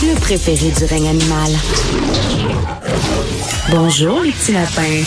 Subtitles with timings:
[0.00, 1.50] Le préféré du règne animal.
[3.68, 5.02] Bonjour, les petits lapins.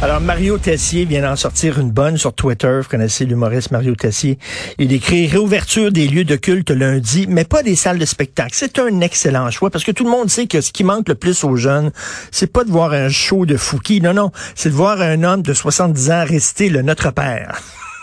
[0.00, 2.80] Alors, Mario Tessier vient d'en sortir une bonne sur Twitter.
[2.80, 4.38] Vous connaissez l'humoriste Mario Tessier.
[4.78, 8.52] Il écrit réouverture des lieux de culte lundi, mais pas des salles de spectacle.
[8.54, 11.14] C'est un excellent choix parce que tout le monde sait que ce qui manque le
[11.14, 11.90] plus aux jeunes,
[12.30, 14.00] c'est pas de voir un show de Fouki.
[14.00, 14.30] Non, non.
[14.54, 17.60] C'est de voir un homme de 70 ans rester le Notre Père.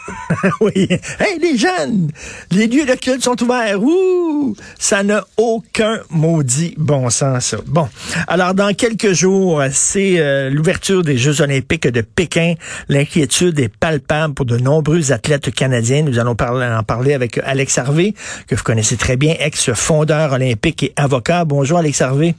[0.62, 0.88] oui.
[1.20, 2.12] Hey, les jeunes!
[2.52, 3.82] Les lieux de culte sont ouverts.
[3.82, 4.56] Ouh!
[4.78, 7.58] Ça n'a aucun maudit bon sens, ça.
[7.66, 7.88] Bon.
[8.28, 12.56] Alors, dans quelques jours, c'est euh, l'ouverture des Jeux olympiques de Pékin.
[12.90, 16.04] L'inquiétude est palpable pour de nombreux athlètes canadiens.
[16.04, 18.14] Nous allons parler, en parler avec Alex Harvey,
[18.48, 21.46] que vous connaissez très bien, ex-fondeur olympique et avocat.
[21.46, 22.36] Bonjour, Alex Harvey.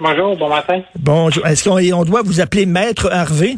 [0.00, 0.82] Bonjour, bon matin.
[0.98, 1.46] Bonjour.
[1.46, 3.56] Est-ce qu'on on doit vous appeler Maître Harvey?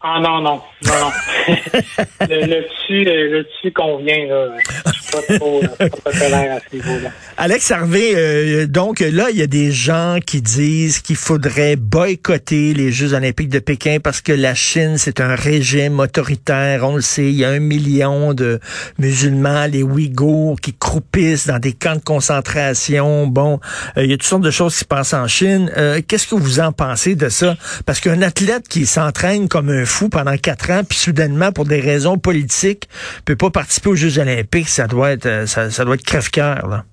[0.00, 1.10] Ah non, non, non, non.
[2.28, 4.46] le, le dessus, le dessus convient, là.
[4.86, 7.10] Je suis pas trop, pas trop tolère à ce niveau-là.
[7.36, 12.74] Alex Harvey, euh, donc là, il y a des gens qui disent qu'il faudrait boycotter
[12.74, 16.84] les Jeux olympiques de Pékin parce que la Chine, c'est un régime autoritaire.
[16.84, 18.60] On le sait, il y a un million de
[18.98, 23.26] musulmans, les Ouïghours, qui croupissent dans des camps de concentration.
[23.26, 23.58] Bon,
[23.96, 25.72] euh, il y a toutes sortes de choses qui se passent en Chine.
[25.76, 27.56] Euh, Qu'est-ce que vous en pensez de ça?
[27.84, 31.80] Parce qu'un athlète qui s'entraîne comme un fou pendant quatre ans, puis soudainement, pour des
[31.80, 32.84] raisons politiques,
[33.24, 36.84] peut pas participer aux Jeux olympiques, ça doit être, ça, ça doit être crève-cœur, là.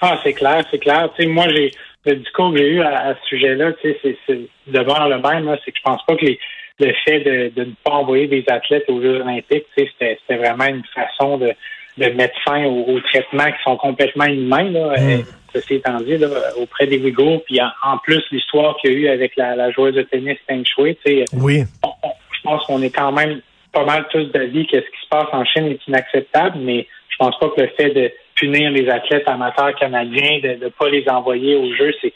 [0.00, 1.10] Ah, c'est clair, c'est clair.
[1.16, 1.70] Tu moi, j'ai
[2.04, 5.70] le discours que j'ai eu à, ce sujet-là, tu sais, c'est, devant le même, c'est
[5.70, 6.38] que je pense pas que les,
[6.80, 10.82] le fait de, de ne pas envoyer des athlètes aux Jeux olympiques, c'était vraiment une
[10.94, 11.52] façon de,
[11.98, 15.10] de mettre fin aux, aux traitements qui sont complètement inhumains, là, Mm.
[15.10, 15.22] euh,
[15.54, 18.98] ceci étant dit, là, auprès des Ouïghours, puis en, en plus, l'histoire qu'il y a
[18.98, 21.62] eu avec la, la joueuse de tennis Peng Shui, tu sais, Oui.
[21.84, 23.40] on- on- je pense qu'on est quand même
[23.72, 27.16] pas mal tous d'avis que ce qui se passe en Chine est inacceptable, mais je
[27.18, 31.06] pense pas que le fait de punir les athlètes amateurs canadiens, de ne pas les
[31.08, 32.12] envoyer au jeu, c'est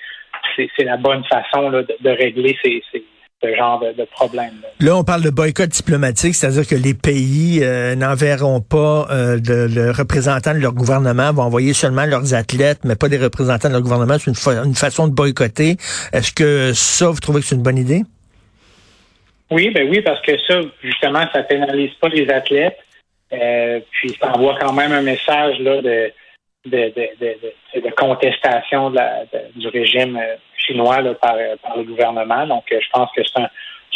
[0.55, 3.03] c'est c'est la bonne façon là, de, de régler ces, ces,
[3.43, 4.53] ce genre de, de problème.
[4.63, 4.69] là.
[4.81, 9.69] Là, on parle de boycott diplomatique, c'est-à-dire que les pays euh, n'enverront pas euh, de,
[9.73, 13.75] le représentant de leur gouvernement, vont envoyer seulement leurs athlètes, mais pas des représentants de
[13.75, 14.17] leur gouvernement.
[14.19, 15.77] C'est une, fa- une façon de boycotter.
[16.13, 18.03] Est-ce que ça, vous trouvez que c'est une bonne idée?
[19.51, 22.79] Oui, ben oui, parce que ça, justement, ça pénalise pas les athlètes.
[23.33, 26.13] Euh, puis ça envoie quand même un message là de
[26.67, 32.47] de, de, de, contestation la, du régime euh, chinois là, par, euh, par le gouvernement.
[32.47, 33.49] Donc, euh, je pense que c'est un,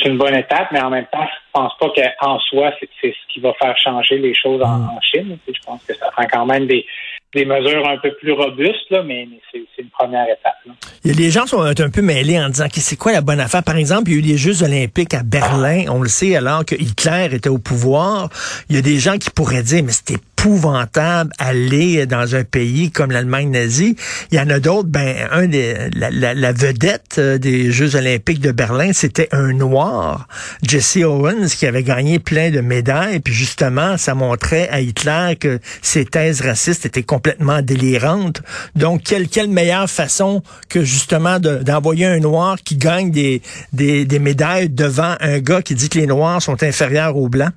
[0.04, 1.88] une bonne étape, mais en même temps, je pense pas
[2.18, 5.36] qu'en soi, c'est, ce qui va faire changer les choses en, en Chine.
[5.46, 6.86] Je pense que ça prend quand même des,
[7.34, 10.56] des mesures un peu plus robustes, là, mais, c'est, c'est une première étape.
[10.66, 10.72] Là.
[11.04, 13.62] Les gens sont un peu mêlés en disant que c'est quoi la bonne affaire.
[13.62, 16.64] Par exemple, il y a eu les Jeux olympiques à Berlin, on le sait, alors
[16.64, 18.30] que Hitler était au pouvoir.
[18.68, 22.90] Il y a des gens qui pourraient dire, mais c'était épouvantable aller dans un pays
[22.90, 23.94] comme l'Allemagne nazie.
[24.32, 27.94] Il y en a d'autres, ben, un des, la, la- la vedette euh, des Jeux
[27.94, 30.26] olympiques de Berlin, c'était un noir,
[30.62, 33.20] Jesse Owens, qui avait gagné plein de médailles.
[33.20, 37.19] Puis justement, ça montrait à Hitler que ses thèses racistes étaient complètement
[37.62, 38.42] délirantes.
[38.74, 43.42] Donc, quelle, quelle meilleure façon que justement de- d'envoyer un noir qui gagne des,
[43.72, 47.52] des, des médailles devant un gars qui dit que les noirs sont inférieurs aux blancs?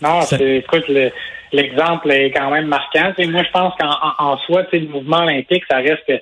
[0.00, 1.10] Non, écoute, le-
[1.52, 3.12] l'exemple est quand même marquant.
[3.18, 6.20] Moi, je pense qu'en en, en soi, le mouvement olympique, ça reste que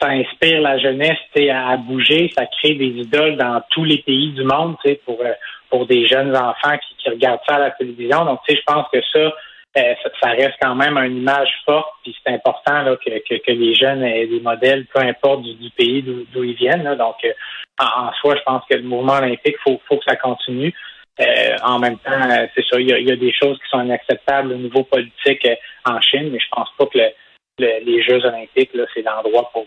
[0.00, 1.18] ça inspire la jeunesse
[1.50, 5.32] à, à bouger, ça crée des idoles dans tous les pays du monde pour, euh,
[5.70, 8.24] pour des jeunes enfants qui, qui regardent ça à la télévision.
[8.24, 9.32] Donc, je pense que ça,
[9.76, 13.52] euh, ça, reste quand même une image forte, puis c'est important là, que, que, que
[13.52, 16.84] les jeunes aient des modèles, peu importe du, du pays d'où ils viennent.
[16.84, 16.94] là.
[16.96, 17.32] Donc, euh,
[17.80, 20.74] en, soi, je pense que le mouvement olympique, faut, faut que ça continue.
[21.20, 23.58] Euh, en même temps, euh, c'est sûr, il y, a, il y a des choses
[23.58, 25.54] qui sont inacceptables au niveau politique euh,
[25.84, 27.10] en Chine, mais je pense pas que le-
[27.58, 29.66] le- les Jeux olympiques, là, c'est l'endroit pour,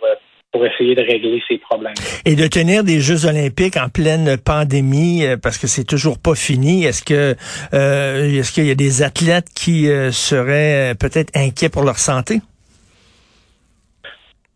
[0.52, 1.94] pour essayer de régler ces problèmes.
[2.26, 6.36] Et de tenir des Jeux olympiques en pleine pandémie, euh, parce que c'est toujours pas
[6.36, 7.36] fini, est-ce que
[7.74, 11.98] euh, est-ce qu'il y a des athlètes qui euh, seraient euh, peut-être inquiets pour leur
[11.98, 12.42] santé?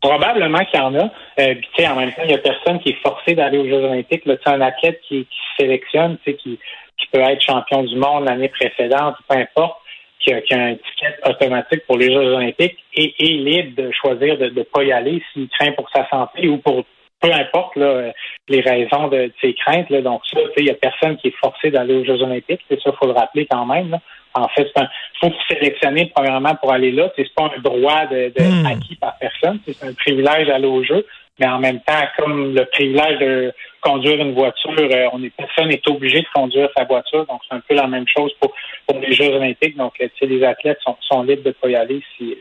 [0.02, 1.04] Probablement qu'il y en a.
[1.40, 3.58] Euh, puis, tu sais, en même temps, il y a personne qui est forcé d'aller
[3.58, 4.26] aux Jeux olympiques.
[4.26, 6.60] Là, un athlète qui, qui se sélectionne, tu sais, qui
[6.98, 9.78] qui peut être champion du monde l'année précédente, peu importe,
[10.26, 13.92] qui a, qui a un ticket automatique pour les Jeux olympiques et est libre de
[13.92, 16.84] choisir de ne pas y aller s'il craint pour sa santé ou pour
[17.22, 18.12] peu importe là,
[18.50, 19.90] les raisons de, ses craintes.
[19.90, 20.02] Là.
[20.02, 22.62] Donc ça, il n'y a personne qui est forcé d'aller aux Jeux olympiques.
[22.70, 23.92] C'est ça, il faut le rappeler quand même.
[23.92, 24.00] Là.
[24.34, 24.90] En fait, il
[25.22, 27.10] faut sélectionner premièrement pour aller là.
[27.16, 28.66] C'est pas un droit de, de Hmm.
[28.66, 29.60] acquis par personne.
[29.66, 31.06] C'est un privilège d'aller aux Jeux.
[31.40, 35.68] Mais en même temps, comme le privilège de conduire une voiture, euh, on est personne
[35.68, 37.26] n'est obligé de conduire sa voiture.
[37.26, 38.54] Donc c'est un peu la même chose pour,
[38.88, 39.76] pour les Jeux olympiques.
[39.76, 42.38] Donc, euh, les athlètes sont, sont libres de pas y aller si,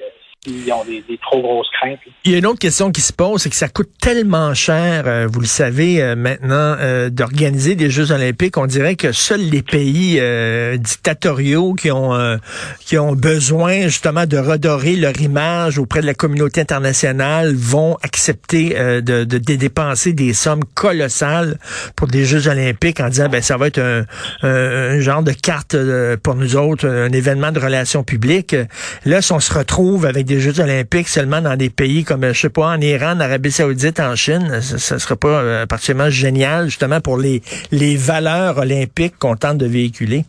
[0.47, 1.99] ont des, trop grosses craintes.
[2.25, 5.05] Il y a une autre question qui se pose, c'est que ça coûte tellement cher,
[5.07, 8.57] euh, vous le savez euh, maintenant, euh, d'organiser des Jeux olympiques.
[8.59, 12.37] On dirait que seuls les pays euh, dictatoriaux qui ont euh,
[12.81, 18.75] qui ont besoin justement de redorer leur image auprès de la communauté internationale vont accepter
[18.79, 21.59] euh, de, de, de dépenser des sommes colossales
[21.97, 24.05] pour des Jeux olympiques en disant ben ça va être un,
[24.43, 24.49] un-
[24.95, 25.77] un genre de carte
[26.23, 28.57] pour nous autres, un événement de relations publiques.
[29.05, 32.41] Là, si on se retrouve avec des Jeux olympiques seulement dans des pays comme, je
[32.41, 36.11] sais pas, en Iran, en Arabie saoudite, en Chine, ça, ça serait pas euh, particulièrement
[36.11, 37.43] génial, justement, pour les,
[37.73, 40.25] les valeurs olympiques qu'on tente de véhiculer.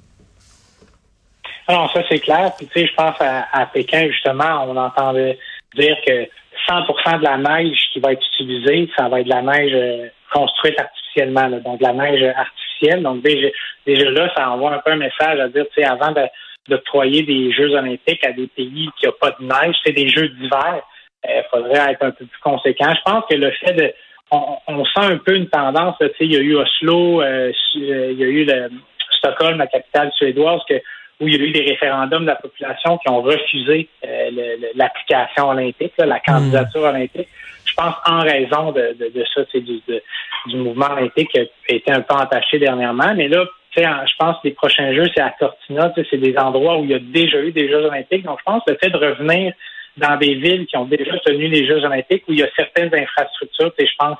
[1.67, 2.51] Alors, ça, c'est clair.
[2.57, 5.39] Puis, tu sais, je pense à, Pékin, justement, on entendait
[5.75, 6.27] dire que
[6.69, 10.07] 100% de la neige qui va être utilisée, ça va être de la neige euh,
[10.31, 13.01] construite artificiellement, donc de la neige artificielle.
[13.01, 13.47] Donc, déjà,
[13.85, 16.21] déjà là, ça envoie un peu un message à dire, tu sais, avant de
[16.67, 20.29] d'octroyer des Jeux olympiques à des pays qui n'ont pas de neige, c'est des Jeux
[20.29, 20.81] d'hiver,
[21.27, 22.93] il faudrait être un peu plus conséquent.
[22.95, 23.93] Je pense que le fait de...
[24.31, 27.51] On, on sent un peu une tendance, tu sais, il y a eu Oslo, euh,
[27.77, 28.69] euh, il y a eu le,
[29.17, 30.75] Stockholm, la capitale suédoise, que
[31.19, 35.49] où il y a eu des référendums de la population qui ont refusé euh, l'application
[35.49, 37.29] olympique, là, la candidature olympique.
[37.65, 40.01] Je pense en raison de, de, de ça, c'est du, de-
[40.47, 43.13] du mouvement olympique qui a été un peu entaché dernièrement.
[43.15, 43.45] Mais là,
[43.83, 46.93] je pense que les prochains Jeux, c'est à Cortina, c'est des endroits où il y
[46.93, 48.23] a déjà eu des Jeux olympiques.
[48.23, 49.53] Donc, je pense que le fait de revenir
[49.97, 52.93] dans des villes qui ont déjà tenu les Jeux olympiques, où il y a certaines
[52.93, 54.17] infrastructures, je pense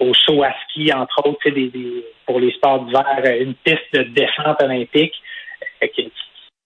[0.00, 1.38] au saut à ski, entre autres,
[2.26, 3.06] pour les sports d'hiver,
[3.40, 5.14] une piste de descente olympique
[5.82, 6.10] euh, qui,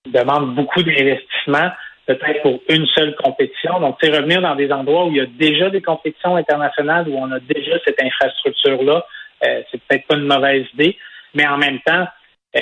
[0.07, 1.71] demande beaucoup d'investissement,
[2.07, 3.81] peut-être pour une seule compétition.
[3.81, 7.33] Donc, revenir dans des endroits où il y a déjà des compétitions internationales, où on
[7.33, 9.07] a déjà cette infrastructure-là,
[9.45, 10.99] euh, c'est peut-être pas une mauvaise idée,
[11.35, 12.07] mais en même temps,
[12.57, 12.61] euh,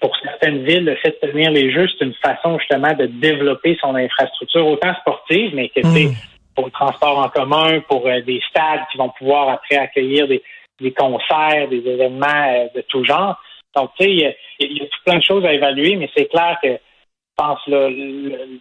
[0.00, 3.76] pour certaines villes, le fait de tenir les Jeux, c'est une façon justement de développer
[3.80, 6.14] son infrastructure, autant sportive, mais que tu sais, Mm.
[6.54, 10.42] pour le transport en commun, pour euh, des stades qui vont pouvoir après accueillir des,
[10.80, 13.36] des concerts, des événements euh, de tout genre.
[13.76, 15.96] Donc, tu sais, il y, a- il y a tout plein de choses à évaluer,
[15.96, 16.78] mais c'est clair que
[17.40, 17.88] pense là,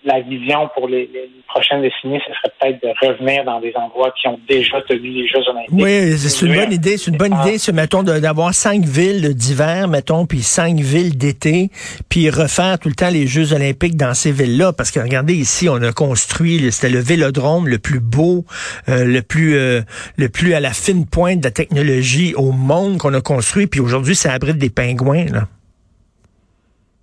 [0.06, 4.12] la vision pour les, les prochaines décennies, ce serait peut-être de revenir dans des endroits
[4.20, 5.70] qui ont déjà tenu les Jeux olympiques.
[5.72, 6.98] Oui, c'est une bonne idée.
[6.98, 7.48] C'est une bonne Ah.
[7.48, 11.70] idée, ce, mettons, d'avoir cinq villes d'hiver, mettons, puis cinq villes d'été,
[12.10, 14.72] puis refaire tout le temps les Jeux olympiques dans ces villes-là.
[14.74, 18.46] Parce que regardez ici, on a construit, c'était le vélodrome le plus beau,
[18.88, 19.82] euh, le plus euh,
[20.18, 23.68] le plus à la fine pointe de la technologie au monde qu'on a construit.
[23.68, 25.26] Puis aujourd'hui, ça abrite des pingouins.
[25.26, 25.48] Là.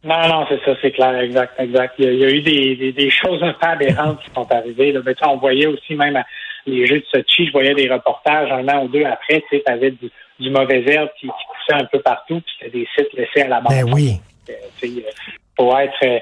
[0.06, 1.94] Non, non, c'est ça, c'est clair, exact, exact.
[1.98, 4.30] Il y a, il y a eu des, des, des choses un peu aberrantes qui
[4.30, 4.92] sont arrivées.
[4.92, 5.00] Là.
[5.04, 6.24] Mais, on voyait aussi même à
[6.64, 9.62] les Jeux de Sochi, je voyais des reportages un an ou deux après, tu sais,
[9.64, 13.12] t'avais du, du mauvais herbe qui, qui poussait un peu partout, puis c'était des sites
[13.14, 14.20] laissés à la Ben oui.
[14.48, 15.10] Euh, tu sais, euh,
[15.56, 16.18] pour être, euh,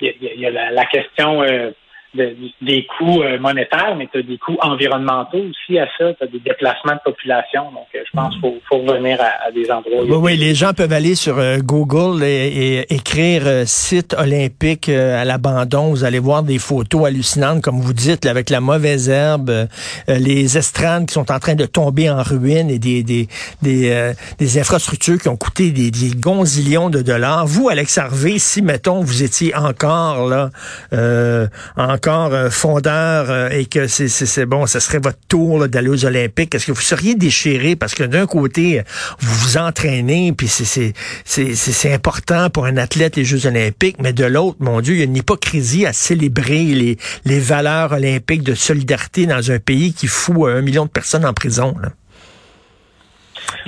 [0.00, 1.70] il y, y a la, la question euh,
[2.14, 6.24] de- des coûts euh, monétaires, mais tu as des coûts environnementaux aussi à ça, tu
[6.24, 7.64] as des déplacements de population.
[7.72, 10.02] Donc, euh, je pense qu'il faut, faut revenir à, à des endroits.
[10.04, 12.46] Oui, oui, les gens peuvent aller sur euh, Google et,
[12.84, 15.90] et écrire site olympique à l'abandon.
[15.90, 19.66] Vous allez voir des photos hallucinantes, comme vous dites, là, avec la mauvaise herbe,
[20.08, 23.28] les estrades qui sont en train de tomber en ruine et des des
[23.62, 27.46] des, euh, des infrastructures qui ont coûté des, des gonzillions de dollars.
[27.46, 30.50] Vous, Alex Harvey, si mettons vous étiez encore là,
[30.92, 36.04] euh, encore euh, fondeur euh, et que c'est bon, ce serait votre tour d'aller aux
[36.04, 37.76] Olympiques, est-ce que vous seriez déchiré?
[37.76, 38.82] Parce que d'un côté
[39.20, 44.58] vous vous entraînez puis c'est important pour un athlète les Jeux Olympiques, mais de l'autre,
[44.60, 49.50] mon Dieu, il y a une hypocrisie à célébrer les valeurs olympiques de solidarité dans
[49.50, 51.74] un pays qui fout un million de personnes en prison.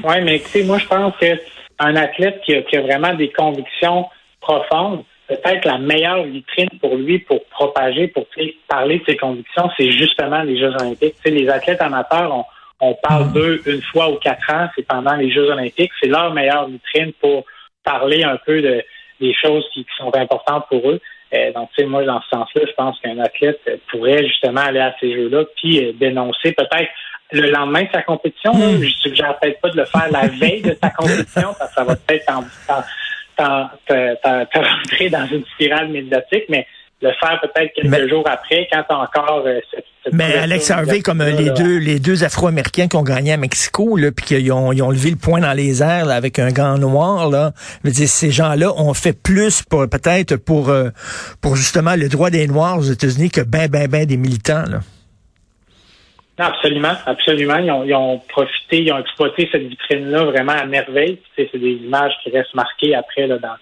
[0.04, 1.26] Oui, mais tu sais, moi, je pense que
[1.78, 4.06] un athlète qui a vraiment des convictions
[4.40, 8.26] profondes, peut-être la meilleure vitrine pour lui pour propager, pour
[8.68, 11.14] parler de ses convictions, c'est justement les Jeux olympiques.
[11.16, 12.44] Tu sais, les athlètes amateurs, on,
[12.80, 15.90] on parle d'eux une fois ou quatre ans, c'est pendant les Jeux olympiques.
[16.00, 17.44] C'est leur meilleure vitrine pour
[17.84, 18.82] parler un peu de,
[19.20, 21.00] des choses qui, qui sont importantes pour eux.
[21.34, 24.60] Euh, donc, tu sais, moi, dans ce sens-là, je pense qu'un athlète euh, pourrait justement
[24.60, 26.90] aller à ces Jeux-là, puis euh, dénoncer peut-être
[27.32, 28.52] le lendemain de sa compétition.
[28.52, 28.66] là.
[28.80, 31.84] Je suggère peut-être pas de le faire la veille de sa compétition, parce que ça
[31.84, 32.42] va peut-être en-
[32.72, 32.82] en-
[33.36, 36.66] te rentrer dans une spirale médiatique, mais
[37.02, 41.30] le faire peut-être quelques jours après, quand encore euh, cette, Mais Alex Harvey, comme euh,
[41.30, 44.82] les deux les deux Afro-Américains qui ont gagné à Mexico, là, puis qu'ils ont, ils
[44.82, 47.52] ont levé le poing dans les airs là, avec un gant noir, là,
[47.84, 50.88] je veux dire, ces gens-là ont fait plus pour peut-être pour euh,
[51.42, 54.64] pour justement le droit des Noirs aux États-Unis que ben ben ben des militants.
[54.66, 54.80] Là.
[56.38, 57.56] Non, absolument, absolument.
[57.58, 61.18] Ils ont, ils ont, profité, ils ont exploité cette vitrine-là vraiment à merveille.
[61.34, 63.56] C'est des images qui restent marquées après là, dans,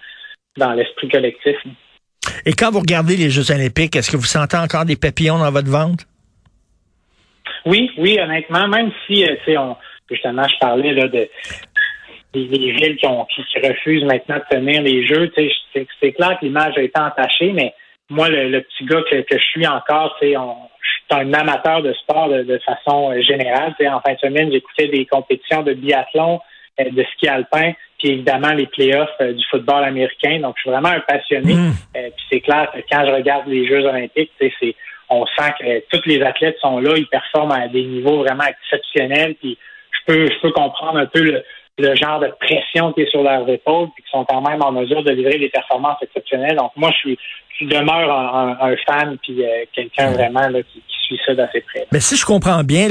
[0.56, 1.56] dans l'esprit collectif.
[2.46, 5.50] Et quand vous regardez les Jeux olympiques, est-ce que vous sentez encore des papillons dans
[5.50, 6.04] votre ventre?
[7.66, 9.58] Oui, oui, honnêtement, même si, euh, tu sais,
[10.10, 11.28] justement, je parlais là, de
[12.34, 15.30] des, villes qui, ont, qui, refusent maintenant de tenir les Jeux.
[15.34, 17.72] C'est clair que l'image a été entachée, mais
[18.10, 22.58] moi, le, petit gars que, je suis encore, je suis un amateur de sport de,
[22.64, 23.74] façon euh, générale.
[23.80, 26.40] en fin de semaine, j'écoutais des compétitions de biathlon,
[26.80, 27.72] euh, de ski alpin
[28.04, 30.38] puis évidemment les playoffs euh, du football américain.
[30.40, 31.54] Donc, je suis vraiment un passionné.
[31.54, 31.72] Mm.
[31.96, 34.74] Euh, puis c'est clair que quand je regarde les Jeux olympiques, c'est
[35.10, 39.34] on sent que tous les athlètes sont là, ils performent à des niveaux vraiment exceptionnels.
[39.36, 39.56] Puis
[39.92, 41.42] je peux, je peux comprendre un peu
[41.78, 44.72] le, genre de pression qui est sur leurs épaules, puis qu'ils sont quand même en
[44.72, 46.56] mesure de livrer des performances exceptionnelles.
[46.56, 47.18] Donc moi, je suis,
[47.60, 48.10] je demeure
[48.60, 51.86] un, fan, puis euh, quelqu'un vraiment là, qui, suit ça d'assez près.
[51.92, 52.88] Mais si je comprends bien,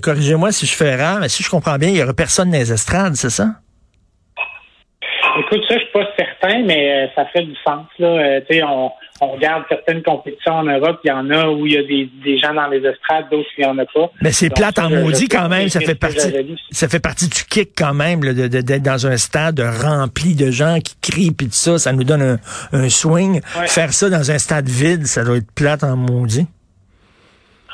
[0.00, 2.58] corrigez-moi si je fais erreur, mais si je comprends bien, il y aura personne dans
[2.58, 3.46] les estrades, c'est ça?
[5.36, 7.86] Écoute, ça, je suis pas certain, mais euh, ça fait du sens.
[7.98, 8.06] Là.
[8.06, 11.76] Euh, on, on, regarde certaines compétitions en Europe, il y en a où il y
[11.76, 14.10] a des, des gens dans les estrades, d'autres où il n'y en a pas.
[14.22, 16.32] Mais c'est plate en maudit quand même, ça fait partie
[16.70, 20.94] ça fait partie du kick quand même, d'être dans un stade rempli de gens qui
[21.00, 22.36] crient puis tout ça, ça nous donne un,
[22.72, 23.40] un swing.
[23.42, 26.46] Faire ça dans un stade vide, ça doit être plate en maudit.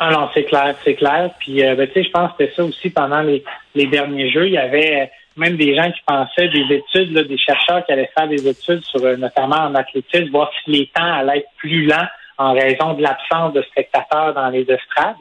[0.02, 1.30] Ah non, c'est clair, c'est clair.
[1.38, 4.30] Puis, euh, ben, tu sais, je pense que c'était ça aussi pendant les, les derniers
[4.30, 4.47] jeux.
[4.47, 8.26] Il y avait même des gens qui pensaient des études, des chercheurs qui allaient faire
[8.26, 12.07] des études sur euh, notamment en athlétisme, voir si les temps allaient être plus lents
[12.38, 15.16] en raison de l'absence de spectateurs dans les estrades.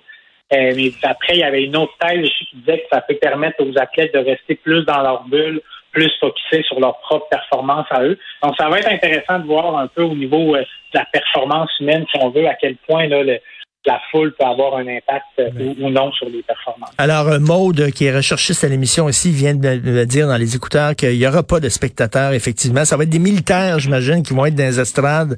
[0.53, 3.15] Euh, mais après, il y avait une autre thèse aussi qui disait que ça peut
[3.15, 7.85] permettre aux athlètes de rester plus dans leur bulle, plus focusés sur leur propre performance
[7.89, 8.17] à eux.
[8.41, 11.69] Donc, ça va être intéressant de voir un peu au niveau euh, de la performance
[11.81, 13.39] humaine, si on veut, à quel point là, le,
[13.85, 16.91] la foule peut avoir un impact euh, ou, non sur les performances.
[16.97, 20.95] Alors, euh, Maude, qui est recherchiste à l'émission ici, vient de dire dans les écouteurs
[20.95, 22.83] qu'il n'y aura pas de spectateurs, effectivement.
[22.83, 25.37] Ça va être des militaires, j'imagine, qui vont être dans les estrades.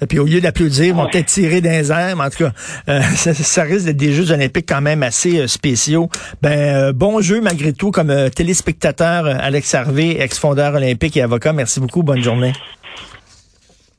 [0.00, 2.16] Et puis, au lieu d'applaudir, ils vont peut-être tirer dans les airs.
[2.16, 2.52] Mais en tout cas,
[2.88, 6.08] euh, ça, risque d'être des Jeux olympiques quand même assez spéciaux.
[6.40, 11.52] Ben, bon jeu, malgré tout, comme téléspectateur, Alex Harvey, ex-fondeur olympique et avocat.
[11.52, 12.02] Merci beaucoup.
[12.02, 12.52] Bonne journée.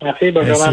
[0.04, 0.60] Merci, bonne journée.